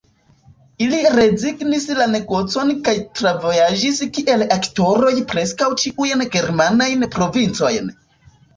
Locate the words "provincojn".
7.21-7.97